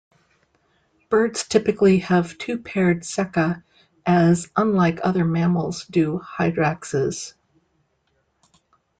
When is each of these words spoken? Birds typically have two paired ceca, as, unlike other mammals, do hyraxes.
Birds 1.09 1.43
typically 1.47 1.99
have 1.99 2.35
two 2.39 2.57
paired 2.57 3.03
ceca, 3.03 3.61
as, 4.03 4.49
unlike 4.55 4.99
other 5.03 5.23
mammals, 5.23 5.85
do 5.91 6.17
hyraxes. 6.19 7.35